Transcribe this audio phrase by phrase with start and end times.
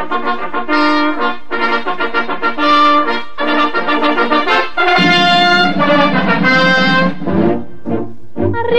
[0.00, 0.79] Ha ha.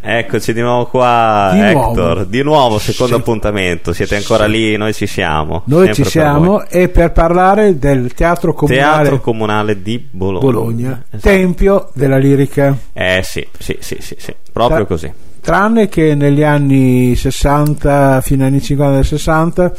[0.00, 1.94] Eccoci di nuovo qua, Di Hector.
[2.14, 2.24] nuovo.
[2.24, 3.20] Di nuovo, secondo Sì.
[3.20, 3.92] appuntamento.
[3.92, 5.62] Siete ancora lì, noi ci siamo.
[5.66, 6.64] Noi Sempre ci per siamo voi.
[6.70, 10.40] e per parlare del Teatro Comunale Teatro Comunale di Bologna.
[10.40, 11.28] Bologna, Esatto.
[11.28, 12.74] tempio della lirica.
[12.94, 14.34] Eh sì, sì, sì, sì, sì.
[14.50, 15.12] proprio Tra- così.
[15.42, 19.72] Tranne che negli anni 60, fino agli anni 50 e 60,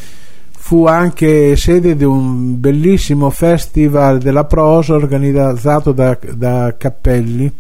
[0.61, 7.51] fu anche sede di un bellissimo festival della prosa organizzato da, da Cappelli,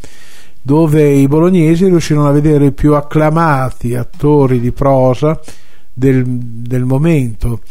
[0.61, 5.39] dove i bolognesi riuscirono a vedere i più acclamati attori di prosa
[5.91, 7.61] del, del momento.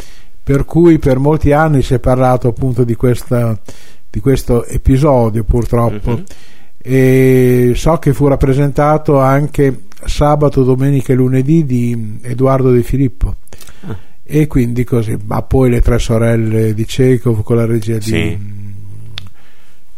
[0.42, 3.56] Per cui per molti anni si è parlato appunto di, questa,
[4.10, 6.10] di questo episodio, purtroppo.
[6.12, 6.24] Mhm.
[6.78, 13.34] E so che fu rappresentato anche sabato, domenica e lunedì di Edoardo De Filippo.
[13.86, 14.06] Ah.
[14.30, 18.12] E quindi così, ma poi le tre sorelle di Chekhov con la regia Sì.
[18.12, 18.70] di mm,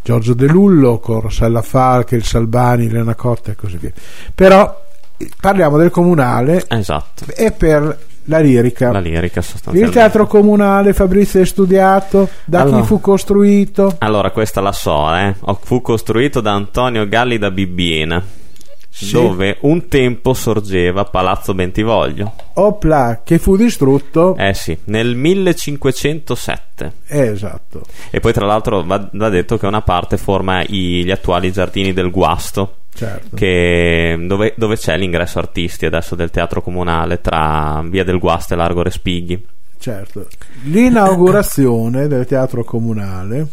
[0.03, 3.93] Giorgio De Lullo, con Rossella Falche, il Salbani, Elena Cotta e così via.
[4.35, 4.83] Però
[5.17, 7.25] eh, parliamo del comunale Esatto.
[7.35, 8.93] e per la lirica.
[8.93, 9.43] La lirica
[9.73, 12.29] Il teatro comunale, Fabrizio, è studiato?
[12.45, 12.81] Da Allora.
[12.81, 13.97] chi fu costruito?
[13.99, 15.35] Allora, questa la so, eh.
[15.63, 18.23] Fu costruito da Antonio Galli da Bibbiena,
[18.93, 19.13] Sì.
[19.13, 22.33] dove un tempo sorgeva Palazzo Bentivoglio.
[22.55, 24.37] Opla, che fu distrutto?
[24.37, 26.93] Eh sì, nel 1507.
[27.07, 27.83] Eh, esatto.
[28.11, 31.93] E poi tra l'altro va, va detto che una parte forma i- gli attuali giardini
[31.93, 33.37] del Guasto, Certo.
[33.37, 38.57] che- dove, dove c'è l'ingresso artisti adesso del teatro comunale tra Via del Guasto e
[38.57, 39.47] Largo Respighi.
[39.79, 40.27] certo.
[40.65, 43.47] L'inaugurazione del teatro comunale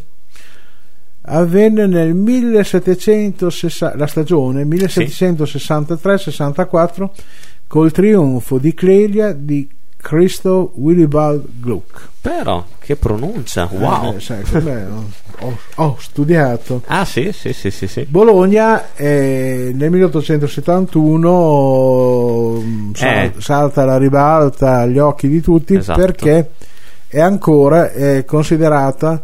[1.29, 7.09] avvenne nel 1760, la stagione 1763-64
[7.67, 9.67] col trionfo di Clelia di
[9.97, 12.07] Christo Willibald Gluck.
[12.21, 14.15] Però, che pronuncia, wow!
[14.15, 14.85] Eh, sai com'è?
[15.39, 16.81] Ho, ho- studiato.
[16.87, 18.05] Ah sì, sì, sì, sì, sì.
[18.09, 23.33] Bologna eh, nel 1871 mm, Eh.
[23.37, 25.99] salta alla ribalta agli occhi di tutti Esatto.
[25.99, 26.49] perché
[27.07, 29.21] è ancora eh, considerata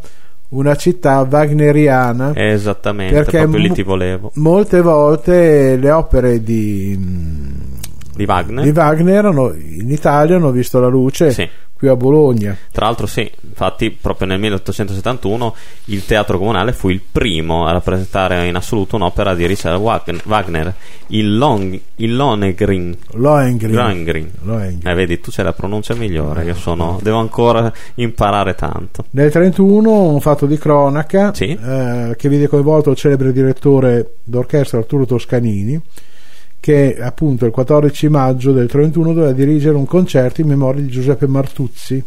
[0.54, 4.32] una città wagneriana Esattamente, Perché proprio lì ti volevo.
[4.36, 6.98] molte volte le opere di,
[8.16, 8.64] Di Wagner?
[8.64, 11.50] di Wagner hanno- in Italia hanno visto la luce Sì.
[11.76, 17.02] qui a Bologna Tra l'altro sì, infatti proprio nel 1871 il Teatro Comunale fu il
[17.12, 20.74] primo a rappresentare in assoluto un'opera di Richard Wagn- Wagner,
[21.08, 22.96] il, Long, il Lohengrin.
[23.14, 24.32] Lohengrin, Lohengrin.
[24.44, 24.88] Lohengrin.
[24.92, 29.06] Eh, vedi, tu c'hai la pronuncia migliore, io sono, devo ancora imparare tanto.
[29.12, 31.50] Nel 31 un fatto di cronaca Sì.
[31.62, 35.80] eh, che vede coinvolto il celebre direttore d'orchestra Arturo Toscanini
[36.64, 41.28] che appunto il 14 maggio del 31 doveva dirigere un concerto in memoria di Giuseppe
[41.28, 42.02] Martuzzi.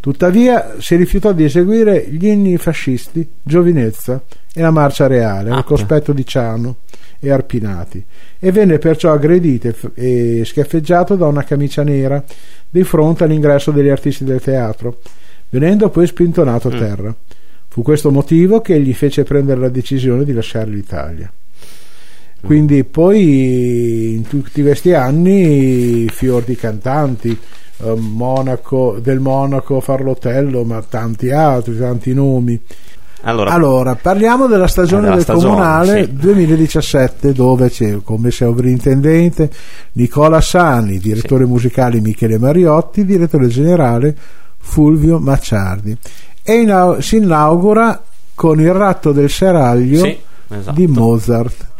[0.00, 4.20] Tuttavia si rifiutò di eseguire gli inni fascisti, Giovinezza
[4.52, 6.76] e la Marcia Reale Ah, al cospetto di Ciano
[7.18, 8.04] e Arpinati
[8.38, 12.22] e venne perciò aggredito e e schiaffeggiato da una camicia nera
[12.68, 14.98] di fronte all'ingresso degli artisti del teatro,
[15.48, 16.78] venendo poi spintonato a Mm.
[16.78, 17.14] terra.
[17.68, 21.32] Fu questo motivo che gli fece prendere la decisione di lasciare l'Italia.
[22.44, 27.36] Quindi poi in tutti questi anni fior di cantanti,
[27.78, 32.60] eh, Monaco, del Monaco, Farlotello, ma tanti altri, tanti nomi.
[33.26, 36.12] Allora, Allora, parliamo della stagione Della del stagione, Comunale sì.
[36.12, 39.50] 2017 dove c'è come sovrintendente
[39.92, 44.14] Nicola Sani, direttore musicale Michele Mariotti, direttore generale
[44.58, 45.96] Fulvio Macciardi.
[46.42, 48.02] E inau- si inaugura
[48.34, 50.18] con il ratto del seraglio sì,
[50.50, 50.72] esatto.
[50.76, 51.72] di Mozart.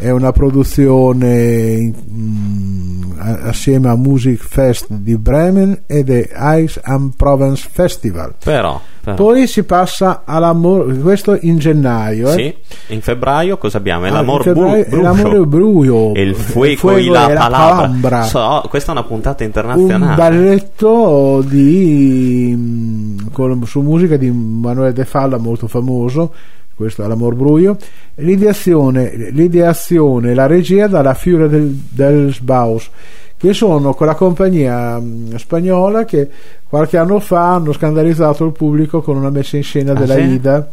[0.00, 7.12] È una produzione mm, a- assieme a Music Fest di Bremen ed è Ice and
[7.16, 8.32] Provence Festival.
[8.42, 9.16] Però, però.
[9.16, 12.30] Poi si passa all'amore, questo in gennaio.
[12.30, 12.32] eh?
[12.32, 14.06] Sì, in febbraio cosa abbiamo?
[14.06, 16.14] Ah, l'amor febbraio bru- l'amore bruio.
[16.14, 18.22] E il fuego, e y la, palabra.
[18.22, 20.14] So, questa è una puntata un internazionale.
[20.16, 26.32] balletto di, mm, con- su musica di Manuel De Falla molto famoso
[26.80, 27.76] questo è l'amor bruio
[28.16, 32.88] l'ideazione, l'ideazione la regia dalla Fiore del, del Sbaus
[33.36, 36.28] che sono quella compagnia mh, spagnola che
[36.68, 40.20] qualche anno fa hanno scandalizzato il pubblico con una messa in scena Ah, della sì?
[40.20, 40.70] Ida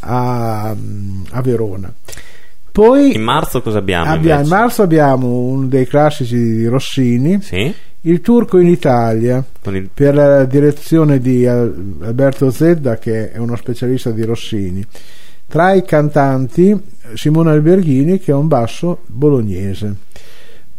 [0.00, 1.92] a, mh, a Verona.
[2.70, 4.10] Poi In marzo cosa abbiamo?
[4.10, 7.72] abbiamo- in marzo abbiamo uno dei classici di Rossini, Sì,
[8.02, 13.56] Il Turco in Italia, il per la direzione di Al- Alberto Zedda, che è uno
[13.56, 14.84] specialista di Rossini.
[15.54, 16.76] Tra i cantanti
[17.14, 19.94] Simone Alberghini, che è un basso bolognese.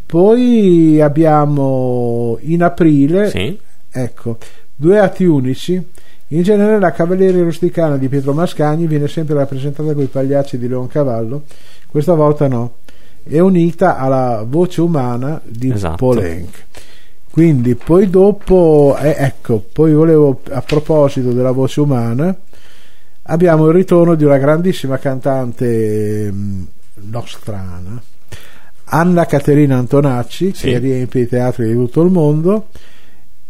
[0.05, 3.57] Poi abbiamo in aprile, Sì,
[3.89, 4.37] ecco,
[4.75, 5.81] due atti unici.
[6.27, 10.67] In genere la cavalleria rusticana di Pietro Mascagni viene sempre rappresentata con i pagliacci di
[10.67, 11.43] Leoncavallo,
[11.87, 12.73] questa volta no,
[13.23, 15.95] è unita alla voce umana di Esatto.
[15.95, 16.65] Poulenc.
[17.31, 22.35] Quindi poi dopo, eh, ecco, poi volevo a proposito della voce umana,
[23.27, 26.67] abbiamo il ritorno di una grandissima cantante mh,
[27.09, 28.01] nostrana,
[28.85, 30.67] Anna Caterina Antonacci, Sì.
[30.69, 32.67] che riempie i teatri di tutto il mondo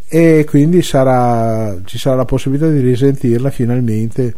[0.07, 4.35] e quindi sarà, ci sarà la possibilità di risentirla finalmente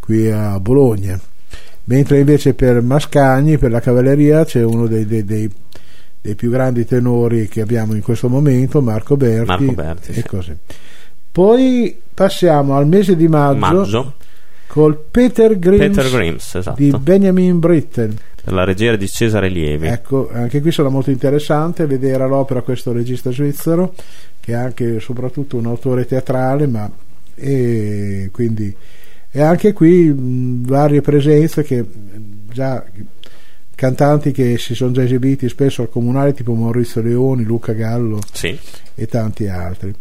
[0.00, 1.18] qui a Bologna.
[1.86, 5.50] Mentre invece per Mascagni, per la cavalleria, c'è uno dei, dei- dei-
[6.20, 9.46] dei più grandi tenori che abbiamo in questo momento, Marco Berti.
[9.46, 10.22] Marco Berti, e sì.
[10.24, 10.56] così.
[11.30, 14.14] Poi passiamo al mese di maggio, maggio,
[14.74, 18.12] col Peter Grims, Peter Grims, esatto, di Benjamin Britten.
[18.46, 19.86] la regia di Cesare Lievi.
[19.86, 23.94] Ecco, anche qui sarà molto interessante vedere all'opera questo regista svizzero
[24.40, 26.90] che è anche e soprattutto un autore teatrale, ma
[27.36, 28.74] e quindi
[29.30, 31.84] e anche qui mh, varie presenze che
[32.50, 32.84] già
[33.76, 38.58] cantanti che si sono già esibiti spesso al comunale tipo Maurizio Leoni, Luca Gallo Sì,
[38.96, 39.94] e tanti altri.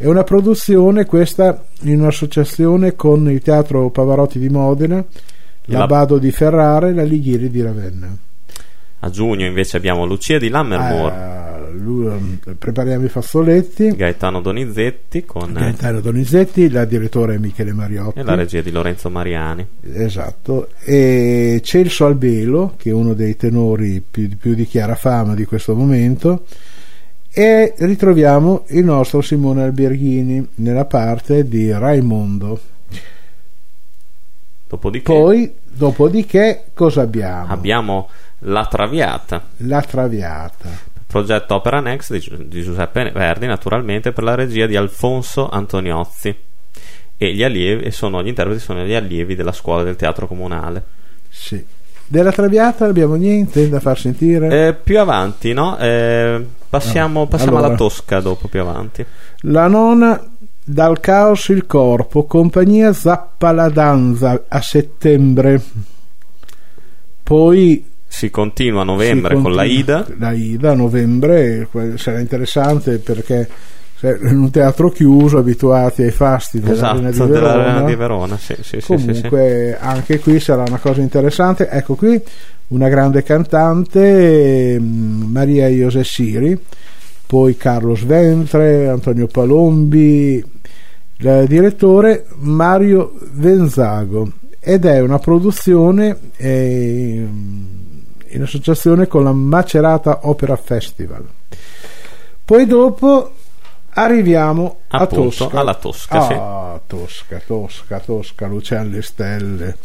[0.00, 5.04] È una produzione questa in associazione con il Teatro Pavarotti di Modena,
[5.64, 8.16] La- l'Abbado di Ferrara e la Lighieri di Ravenna.
[9.00, 13.90] a giugno invece abbiamo Lucia di Lammermoor, Ah, lui- prepariamo i fazzoletti.
[13.94, 18.18] Gaetano Donizetti con Gaetano Donizetti, la direttore è Michele Mariotti.
[18.18, 19.64] e la regia di Lorenzo Mariani.
[19.92, 25.44] Esatto, e Celso Albelo, che è uno dei tenori più, più di chiara fama di
[25.44, 26.44] questo momento,
[27.30, 32.60] e ritroviamo il nostro Simone Alberghini nella parte di Raimondo.
[34.66, 37.52] Dopodiché Poi, dopodiché, cosa abbiamo?
[37.52, 38.08] abbiamo
[38.40, 40.68] La Traviata, La Traviata.
[41.06, 46.36] progetto opera next di, di Giuseppe Verdi, naturalmente per la regia di Alfonso Antoniozzi.
[47.20, 50.84] E gli allievi, e sono, gli interpreti sono gli allievi della scuola del teatro comunale.
[51.28, 51.64] Sì.
[52.10, 54.68] Della Traviata abbiamo niente da far sentire?
[54.68, 55.76] Eh, più avanti, no?
[55.78, 57.66] Eh, passiamo Ah, passiamo allora.
[57.68, 59.04] alla Tosca dopo, più avanti.
[59.42, 60.18] La nona
[60.64, 65.60] dal caos il corpo, compagnia Zappa la danza a settembre.
[67.22, 70.06] Poi Si continua a novembre si con la continua- Ida.
[70.18, 73.48] La Ida a novembre sarà interessante perché
[73.98, 77.52] se- in un teatro chiuso, abituati ai fasti dell'Arena Esatto, di Verona.
[77.52, 78.36] dell'Arena di Verona.
[78.38, 78.86] Sì, sì, sì, sì.
[78.94, 81.68] Comunque anche qui sarà una cosa interessante.
[81.68, 82.20] Ecco qui
[82.68, 86.58] una grande cantante, mm, Maria Iose Siri,
[87.26, 90.44] poi Carlo Sventre, Antonio Palombi,
[91.20, 94.30] il direttore Mario Venzago
[94.60, 97.26] ed è una produzione eh,
[98.30, 101.24] in associazione con la Macerata Opera Festival.
[102.44, 103.32] Poi dopo
[104.02, 105.60] arriviamo a Appunto, Tosca.
[105.60, 106.32] alla Tosca, sì.
[106.34, 109.76] Ah, Tosca, Tosca, Tosca, Luciano le Stelle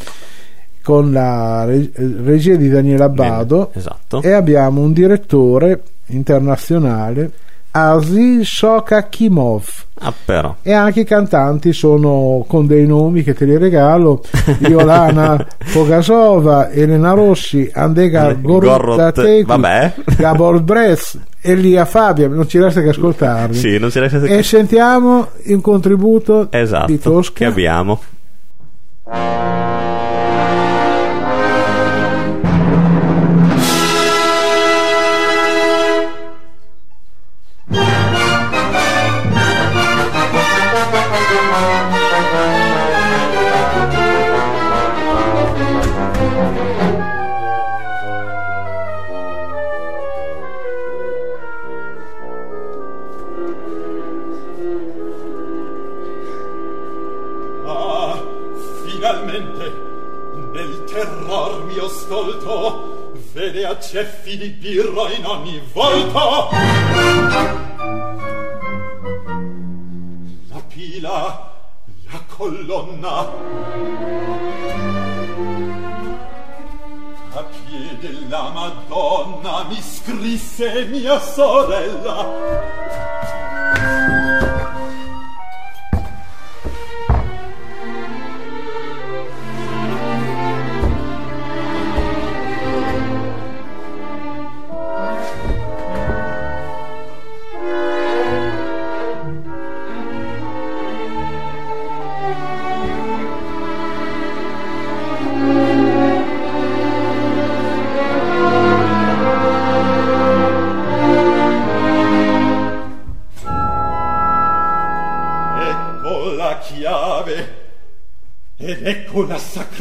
[0.82, 4.22] con la re- regia di Daniele Abbado Esatto.
[4.22, 7.32] e abbiamo un direttore internazionale
[7.76, 9.66] Aziz Shokakimov
[10.06, 10.56] Ah, però.
[10.62, 14.22] e anche i cantanti sono con dei nomi che te li regalo
[14.68, 19.60] Iolana Fogasova, Elena Rossi, Andega Gorrot, Gorrotateku.
[20.18, 24.38] Gabor Brez Elia Fabia non ci resta che ascoltarli Sì, non ci resta che...
[24.38, 28.00] e sentiamo un contributo di Esatto, Tosca che abbiamo.
[78.94, 82.62] donna mi scrisse mia sorella.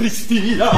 [0.09, 0.71] Sacristia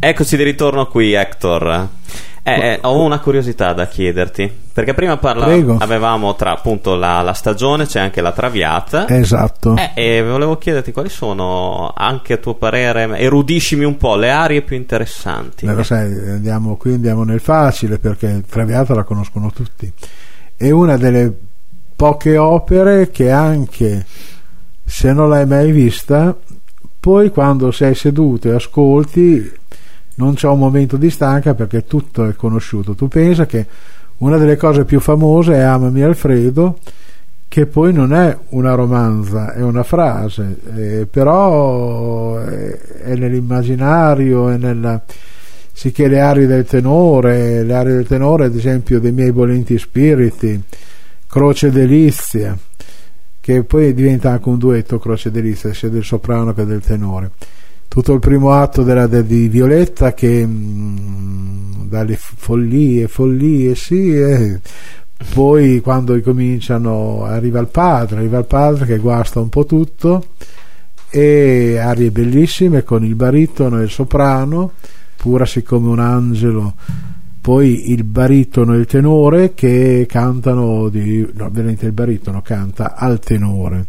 [0.00, 1.88] Eccoci di ritorno qui, Hector.
[2.54, 5.46] Eh, eh, ho una curiosità da chiederti, perché prima parla-
[5.78, 9.08] avevamo tra appunto la, la, stagione, c'è anche la traviata.
[9.08, 9.76] Esatto.
[9.76, 14.62] Eh, e volevo chiederti quali sono, anche a tuo parere, erudiscimi un po' le aree
[14.62, 15.66] più interessanti.
[15.66, 19.92] Beh, lo sai, andiamo, qui andiamo nel facile perché traviata la conoscono tutti.
[20.56, 21.32] È una delle
[21.94, 24.06] poche opere che anche
[24.84, 26.34] se non l'hai mai vista,
[27.00, 29.57] poi quando sei seduto e ascolti
[30.18, 32.94] non c'è un momento di stanca perché tutto è conosciuto.
[32.94, 33.66] Tu pensa che
[34.18, 36.78] una delle cose più famose è Amami Alfredo,
[37.46, 44.56] che poi non è una romanza, è una frase, eh, però è, è nell'immaginario, è
[44.56, 45.02] nella
[45.72, 49.78] sì che le aree del tenore, le aree del tenore ad esempio dei miei volenti
[49.78, 50.60] spiriti,
[51.28, 52.58] Croce Delizia,
[53.40, 57.30] che poi diventa anche un duetto Croce Delizia, sia del soprano che del tenore
[57.88, 64.14] tutto il primo atto della, de, di Violetta che mh, mm, dalle follie, follie, sì,
[64.14, 64.60] eh.
[65.34, 70.26] poi quando cominciano arriva il padre, arriva il padre che guasta un po' tutto
[71.10, 74.72] e arie bellissime con il baritono e il soprano,
[75.16, 76.74] pura siccome un angelo
[77.48, 83.20] poi il baritono e il tenore che cantano di, no, ovviamente il baritono canta al
[83.20, 83.86] tenore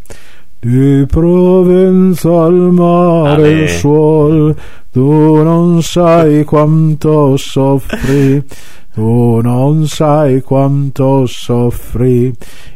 [0.60, 4.54] di Provenza al mare il suol,
[4.92, 8.44] tu non sai quanto soffri,
[8.92, 12.30] tu non sai quanto soffri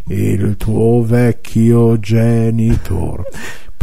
[0.09, 3.23] il tuo vecchio genitor.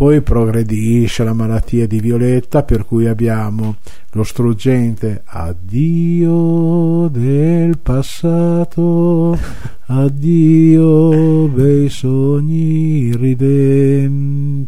[0.01, 3.75] Poi progredisce la malattia di Violetta, per cui abbiamo
[4.13, 9.37] lo struggente addio del passato,
[9.85, 14.67] addio bei sogni ridenti,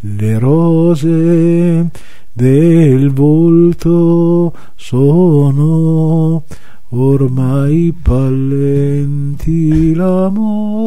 [0.00, 1.90] le rose
[2.32, 6.42] del volto sono
[6.88, 10.83] ormai pallenti l'amore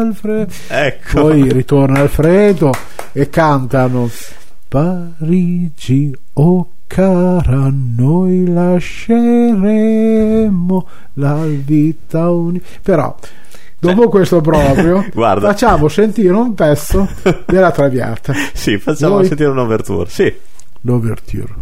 [0.00, 0.52] Alfredo.
[0.68, 1.20] Ecco.
[1.20, 2.72] Poi ritorna Alfredo
[3.12, 4.10] e cantano
[4.68, 9.66] Parigi, oh cara, noi lasceremo
[11.14, 12.66] la vita unica.
[12.82, 13.16] Però,
[13.78, 17.08] dopo cioè, questo proprio, facciamo sentire un pezzo
[17.46, 18.34] della Traviata.
[18.52, 19.26] sì, facciamo Voi...
[19.26, 20.10] sentire un'overture.
[20.10, 20.34] Sì.
[20.82, 21.54] L'overture.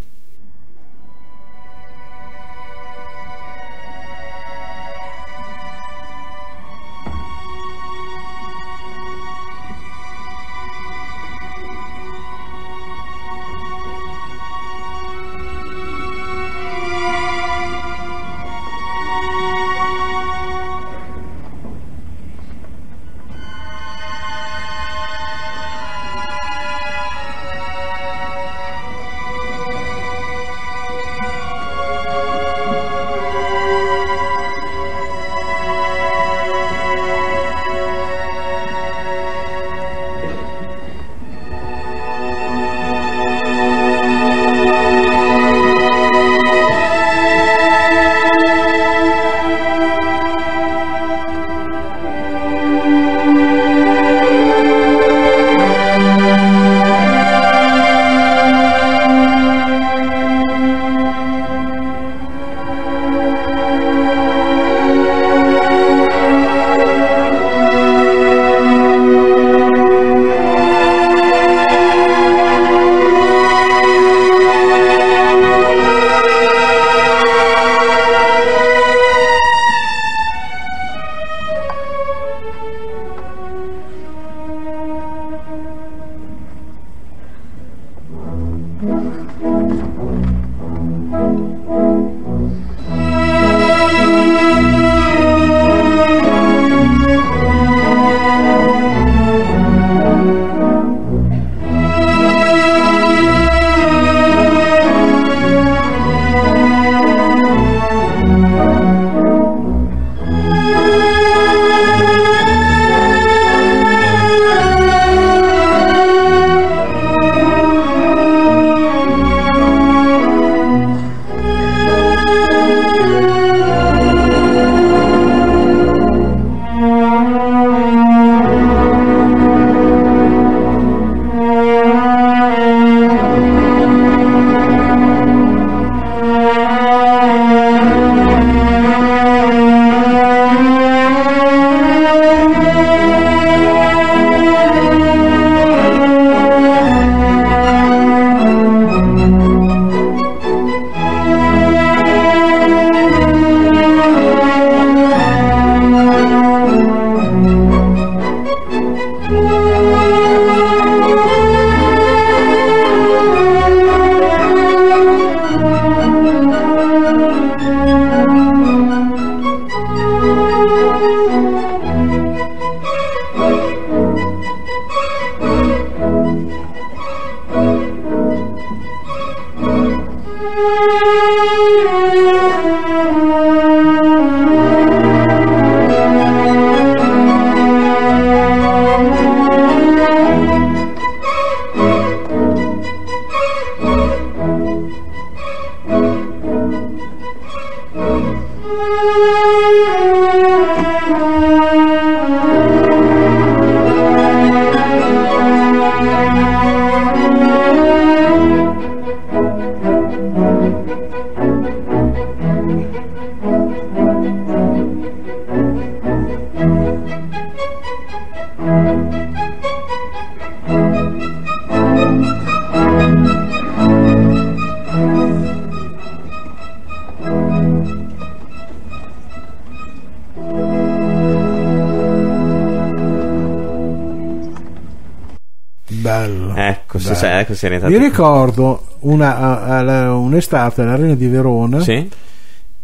[236.26, 236.54] Bello.
[236.56, 237.14] Ecco, bello.
[237.14, 242.08] sì, ecco, si è Mi ricordo una, a- alla- un'estate all'Arena di Verona Sì?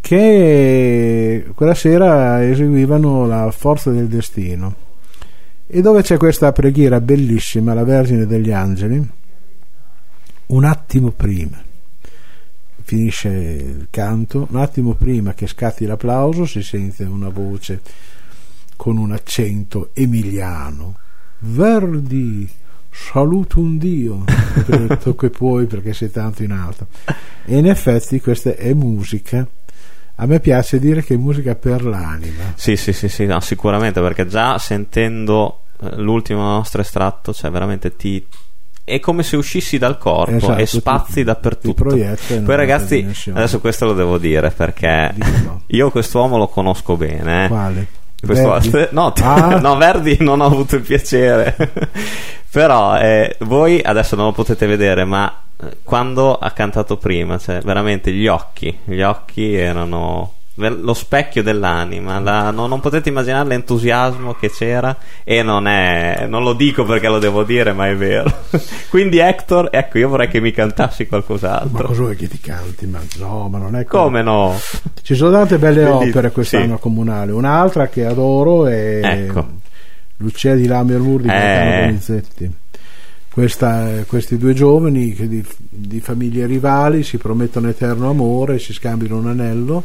[0.00, 4.74] che quella sera eseguivano la Forza del Destino
[5.66, 9.08] e dove c'è questa preghiera bellissima, la Vergine degli Angeli,
[10.46, 11.62] un attimo prima
[12.84, 17.80] finisce il canto, un attimo prima che scatti l'applauso si sente una voce
[18.76, 20.96] con un accento emiliano.
[21.38, 22.46] Verdi,
[22.92, 24.24] saluto un Dio,
[24.66, 26.86] detto che puoi perché sei tanto in alto.
[27.44, 29.46] E in effetti questa è musica.
[30.16, 32.52] A me piace dire che è musica per l'anima.
[32.54, 37.96] Sì, sì, sì, sì, no, sicuramente, perché già sentendo eh, l'ultimo nostro estratto, cioè veramente
[37.96, 38.24] ti...
[38.84, 41.86] È come se uscissi dal corpo Esatto, e spazi ti- dappertutto.
[41.94, 45.62] ti Poi ragazzi, adesso questo lo devo dire perché Dillo.
[45.68, 47.44] io quest'uomo lo conosco bene.
[47.44, 47.48] eh.
[47.48, 47.86] Quale?
[48.22, 48.88] Verdi?
[48.92, 49.58] no, t- Ah.
[49.60, 51.54] no, Verdi non ho avuto il piacere.
[52.50, 55.32] Però eh, voi adesso non lo potete vedere, ma
[55.62, 62.18] eh, quando ha cantato prima, cioè veramente gli occhi, gli occhi erano lo specchio dell'anima.
[62.20, 67.08] la- no- non potete immaginare l'entusiasmo che c'era e non è non lo dico perché
[67.08, 68.30] lo devo dire, ma è vero.
[68.90, 71.86] Quindi Hector, ecco, io vorrei che mi cantassi Ma qualcos'altro.
[71.86, 72.86] cosa vuoi che ti canti?
[72.86, 74.02] Ma no, ma non è così.
[74.04, 74.54] Come no?
[75.02, 76.70] Ci sono tante belle Bellissimo, opere quest'anno sì.
[76.72, 77.32] al comunale.
[77.32, 79.48] Un'altra che adoro è Ecco.
[80.18, 81.86] Lucia di Lammermoor di Gaetano Eh.
[81.86, 82.52] Donizetti.
[83.32, 89.16] Questa- questi due giovani che di, di famiglie rivali si promettono eterno amore, si scambiano
[89.16, 89.82] un anello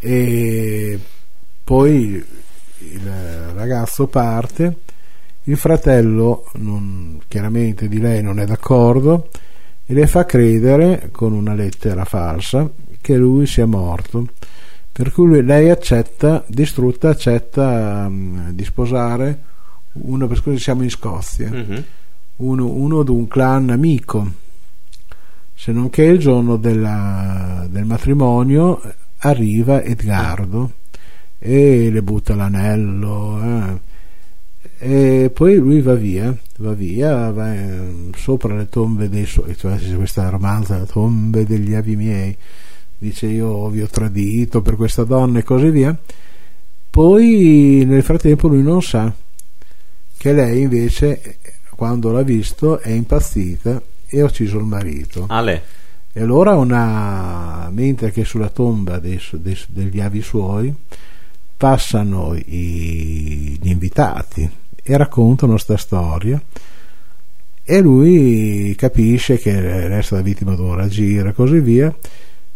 [0.00, 0.98] e
[1.62, 2.24] poi
[2.78, 3.12] il
[3.54, 4.76] ragazzo parte,
[5.44, 9.28] il fratello non- chiaramente di lei non è d'accordo
[9.86, 12.68] e le fa credere con una lettera falsa
[13.00, 14.26] che lui sia morto.
[14.92, 19.42] Per cui lui- lei accetta, distrutta, accetta mm, di sposare
[19.92, 21.84] uno, per scusa siamo in Scozia, Mhm.
[22.36, 24.30] uno, uno di un clan amico.
[25.54, 28.80] Se non che il giorno della- del matrimonio
[29.20, 30.72] arriva Edgardo
[31.38, 33.42] e le butta l'anello.
[33.42, 33.88] eh.
[34.82, 39.76] E poi lui va via, va via, va eh, sopra le tombe dei suoi, cioè
[39.76, 42.34] c'è questa romanza, tombe degli avi miei,
[42.96, 45.96] dice io vi ho tradito per questa donna e così via.
[46.88, 49.12] Poi nel frattempo lui non sa
[50.16, 51.38] che lei invece,
[51.76, 55.26] quando l'ha visto, è impazzita e ha ucciso il marito.
[55.28, 55.62] Ale.
[56.12, 60.74] E allora una, mentre che sulla tomba dei- dei- degli avi suoi
[61.56, 64.48] passano i- gli invitati
[64.82, 66.40] e raccontano sta storia.
[67.62, 71.94] E lui capisce che resta la vittima dovrà agire e così via.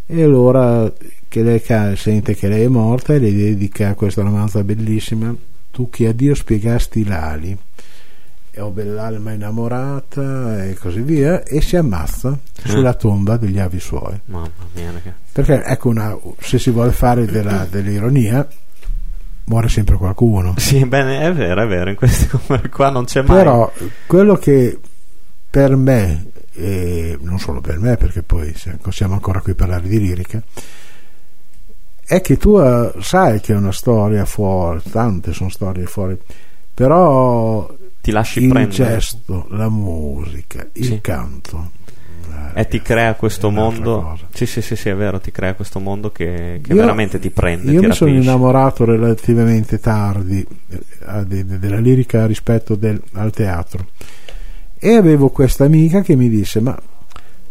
[0.06, 0.92] E allora
[1.28, 1.62] che lei
[1.96, 5.34] sente che lei è morta e le dedica questa romanza bellissima
[5.70, 7.56] tu che a Dio spiegasti l'ali
[8.60, 14.48] ho bell'alma innamorata e così via e si ammazza sulla tomba degli avi suoi Mamma
[14.74, 15.14] mia, raga.
[15.32, 18.46] perché ecco una, se si vuole fare della- dell'ironia
[19.46, 23.22] muore sempre qualcuno Sì, bene, è vero, è vero, in questi come qua non c'è
[23.22, 23.36] mai.
[23.36, 23.70] però
[24.06, 24.78] quello che
[25.50, 28.54] per me e non solo per me perché poi
[28.90, 30.40] siamo ancora qui a parlare di lirica
[32.06, 36.18] è che tu eh, sai che è una storia fuori tante sono storie fuori
[36.72, 37.66] però
[38.04, 38.74] ti lasci il prendere.
[38.94, 41.00] gesto la musica il Sì.
[41.00, 41.70] canto
[42.56, 44.16] E Eh, ti crea questo mondo.
[44.32, 47.30] Sì, sì, sì, sì, è vero, ti crea questo mondo che, che Io- veramente ti
[47.30, 47.72] prende.
[47.72, 48.30] Io ti mi sono rapisce.
[48.30, 53.86] innamorato relativamente tardi eh, de- de- della lirica rispetto del- al teatro
[54.78, 56.78] e avevo questa amica che mi disse: Ma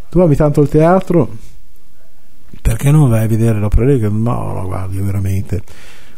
[0.09, 1.29] tu ami tanto il teatro?
[2.61, 4.07] Perché non vai a vedere l'opera lirica?
[4.09, 5.61] No, no, guarda, io veramente.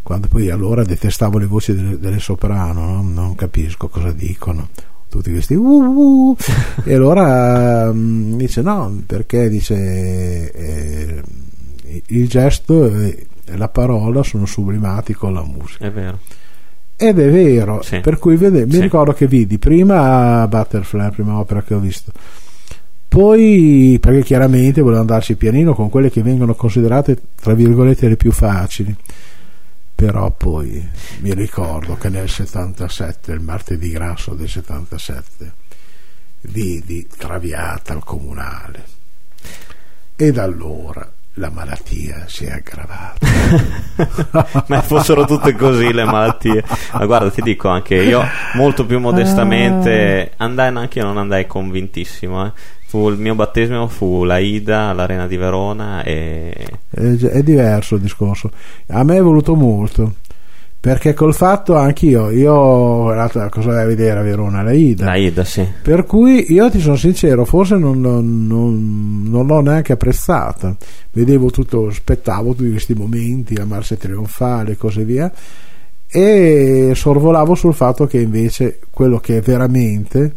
[0.06, 3.02] Quando poi allora detestavo le voci delle, delle soprano, no?
[3.02, 4.70] non capisco cosa dicono.
[5.10, 6.36] Tutti questi uh, uh.
[6.86, 11.24] e allora mm, dice no perché dice eh,
[12.08, 16.20] il gesto e la parola sono sublimati con la musica È vero.
[16.98, 18.00] ed è vero Sì.
[18.02, 18.82] per cui vede- mi Sì.
[18.82, 22.12] ricordo che vidi prima Butterfly la prima opera che ho visto
[23.08, 28.32] poi perché chiaramente volevo andarci pianino con quelle che vengono considerate tra virgolette le più
[28.32, 28.94] facili
[29.95, 30.88] però poi
[31.19, 35.53] mi ricordo che nel 77 il martedì grasso del 77
[36.41, 38.86] vidi Traviata al comunale
[40.17, 43.27] e da allora la malattia si è aggravata
[44.67, 46.63] Ma fossero tutte così le malattie.
[46.93, 52.45] Ma guarda, ti dico anche io, molto più modestamente, andai anche io non andai convintissimo.
[52.45, 52.51] eh.
[52.88, 56.54] Fu il mio battesimo fu la Ida all'Arena di Verona e
[56.89, 58.52] è, è diverso il discorso.
[58.88, 60.13] A me è voluto molto
[60.80, 62.48] perché col fatto anch'io io
[63.50, 64.62] cosa vai a vedere a Verona?
[64.62, 65.06] La Ida.
[65.06, 65.67] La Ida, sì.
[65.82, 70.76] per cui io ti sono sincero forse non, non- non- non l'ho neanche apprezzata.
[71.12, 75.32] Vedevo tutto aspettavo tutti questi momenti la marcia trionfale e così via
[76.08, 80.34] e sorvolavo sul fatto che invece quello che è veramente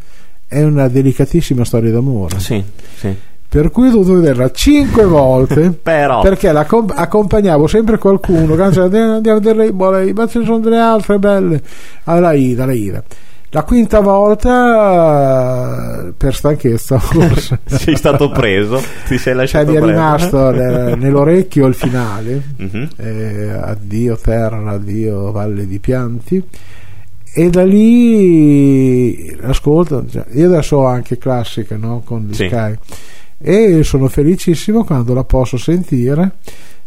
[0.49, 2.39] è una delicatissima storia d'amore.
[2.41, 2.63] Sì,
[2.97, 3.15] sì.
[3.49, 6.21] per cui ho dovuto vederla cinque volte Però.
[6.23, 8.85] perché la com- accompagnavo sempre qualcuno che diceva,
[9.15, 11.63] andiamo a vedere boh, lei, ma ce ne sono delle altre belle.
[12.05, 13.03] Alla Ida, alla Ida.
[13.51, 17.61] la quinta volta per stanchezza forse.
[17.65, 22.43] Sei stato preso, ti sei cioè lasciato mi è rimasto nell'orecchio il finale.
[22.57, 22.89] Mhm.
[22.97, 26.43] eh, addio terra, addio valle di pianti
[27.35, 32.03] e da lì ascolta io adesso ho anche classica no?
[32.05, 32.47] con gli Sì.
[32.49, 32.75] Sky
[33.39, 36.33] e sono felicissimo quando la posso sentire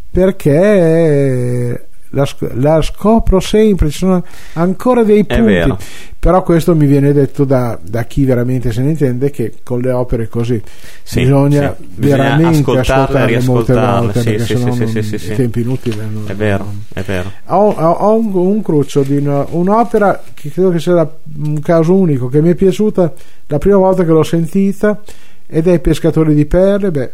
[0.10, 5.74] perché la, la scopro sempre ci sono ancora dei punti.
[6.20, 9.92] però questo mi viene detto da, da chi veramente se ne intende che con le
[9.92, 10.62] opere così
[11.04, 11.86] Sì, bisogna sì.
[11.96, 15.60] Bisogna veramente ascoltarle, ascoltarle molte volte sì, perché sì, sennò sì, non- sì, sì, tempo
[15.60, 17.32] inutile non- È vero, è vero.
[17.48, 21.10] ho, ho- un, un cruccio di una- un'opera che credo che sia
[21.44, 23.14] un caso unico che mi è piaciuta
[23.48, 25.02] la prima volta che l'ho sentita
[25.48, 26.92] ed è I pescatori di perle.
[26.92, 27.12] Beh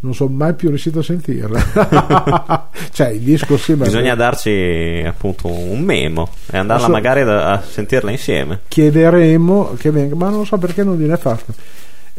[0.00, 5.80] non sono mai più riuscito a sentirla cioè il disco sì Bisogna darci appunto un
[5.80, 8.60] memo e andarla Adesso- magari a sentirla insieme.
[8.68, 11.52] chiederemo che venga ma non so perché non viene fatto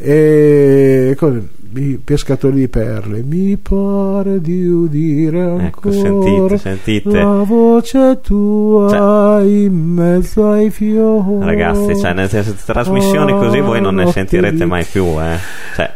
[0.00, 1.40] e cosa,
[1.74, 7.18] i pescatori di perle mi pare di udire Ecco, ancora sentite, sentite.
[7.18, 12.28] la voce tua in mezzo ai fiori Ragazzi, cioè, nelle
[12.64, 15.36] trasmissioni così voi non ne sentirete mai più, eh.
[15.74, 15.92] Cioè,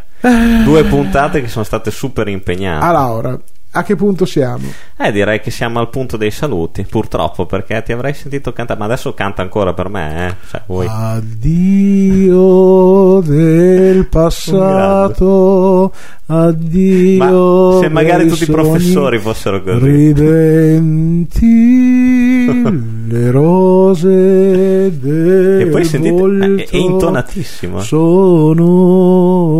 [0.64, 2.92] due puntate che sono state super impegnate.
[2.92, 3.38] Laura,
[3.74, 4.66] a che punto siamo?
[4.98, 8.84] Eh, direi che siamo al punto dei saluti, purtroppo, perché ti avrei sentito cantare, ma
[8.84, 10.34] adesso canta ancora per me, eh.
[10.50, 10.86] Cioè, voi.
[10.88, 11.62] Addio
[13.24, 15.90] del passato,
[16.26, 17.16] addio.
[17.16, 19.84] Ma se magari tutti i professori fossero così.
[20.12, 21.42] Ridenti
[22.52, 27.80] le rose del E poi sentite, è intonatissimo.
[27.80, 28.64] sono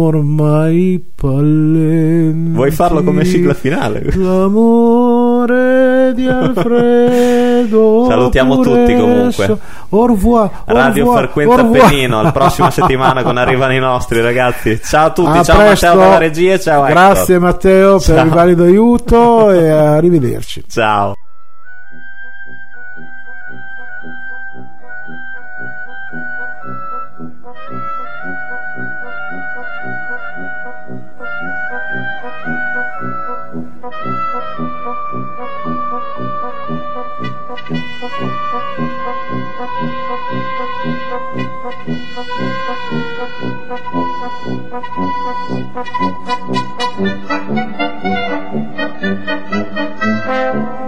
[0.07, 2.51] ormai pallenti.
[2.53, 4.03] Vuoi farlo come sigla finale?
[4.15, 8.07] L'amore di Alfredo.
[8.11, 9.57] Salutiamo tutti comunque.
[9.91, 10.51] Au revoir.
[10.67, 11.89] au Radio Frequenza au revoir.
[11.89, 14.81] Pennino, la prossima settimana con arrivano i nostri ragazzi.
[14.83, 15.87] Ciao a tutti, A ciao presto.
[15.87, 17.03] Matteo dalla regia, ciao Hector.
[17.03, 18.25] Grazie Matteo per Ciao.
[18.25, 20.65] il valido aiuto e arrivederci.
[20.69, 21.15] Ciao.
[44.73, 44.87] Thank
[50.67, 50.82] you.